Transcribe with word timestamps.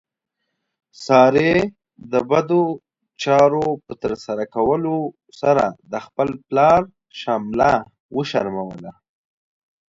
سارې 1.05 1.53
د 2.11 2.13
بدو 2.29 2.63
چارو 3.23 3.67
په 3.85 3.93
ترسره 4.03 4.45
کولو 4.55 4.97
سره 5.41 5.65
د 5.91 5.93
خپل 6.05 6.29
پلار 6.47 6.81
شمله 7.21 7.71
وشرموله. 8.15 8.91